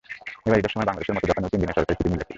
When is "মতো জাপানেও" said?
1.15-1.51